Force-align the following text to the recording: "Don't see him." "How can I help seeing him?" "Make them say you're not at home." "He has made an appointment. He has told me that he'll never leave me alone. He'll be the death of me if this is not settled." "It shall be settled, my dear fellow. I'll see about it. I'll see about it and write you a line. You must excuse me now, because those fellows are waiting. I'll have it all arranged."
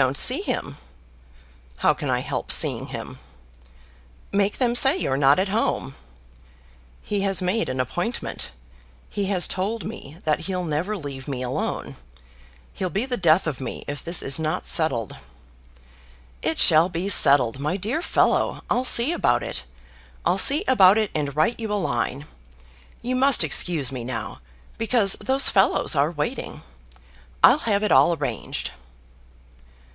"Don't 0.00 0.16
see 0.16 0.42
him." 0.42 0.76
"How 1.78 1.92
can 1.92 2.08
I 2.08 2.20
help 2.20 2.52
seeing 2.52 2.86
him?" 2.86 3.18
"Make 4.30 4.58
them 4.58 4.76
say 4.76 4.96
you're 4.96 5.16
not 5.16 5.40
at 5.40 5.48
home." 5.48 5.96
"He 7.02 7.22
has 7.22 7.42
made 7.42 7.68
an 7.68 7.80
appointment. 7.80 8.52
He 9.10 9.24
has 9.24 9.48
told 9.48 9.82
me 9.84 10.18
that 10.22 10.38
he'll 10.42 10.62
never 10.62 10.96
leave 10.96 11.26
me 11.26 11.42
alone. 11.42 11.96
He'll 12.74 12.90
be 12.90 13.06
the 13.06 13.16
death 13.16 13.48
of 13.48 13.60
me 13.60 13.82
if 13.88 14.04
this 14.04 14.22
is 14.22 14.38
not 14.38 14.66
settled." 14.66 15.16
"It 16.42 16.60
shall 16.60 16.88
be 16.88 17.08
settled, 17.08 17.58
my 17.58 17.76
dear 17.76 18.00
fellow. 18.00 18.62
I'll 18.70 18.84
see 18.84 19.10
about 19.10 19.42
it. 19.42 19.64
I'll 20.24 20.38
see 20.38 20.62
about 20.68 20.96
it 20.96 21.10
and 21.12 21.34
write 21.34 21.58
you 21.58 21.72
a 21.72 21.74
line. 21.74 22.26
You 23.02 23.16
must 23.16 23.42
excuse 23.42 23.90
me 23.90 24.04
now, 24.04 24.40
because 24.76 25.14
those 25.14 25.48
fellows 25.48 25.96
are 25.96 26.12
waiting. 26.12 26.62
I'll 27.42 27.58
have 27.66 27.82
it 27.82 27.90
all 27.90 28.14
arranged." 28.14 28.70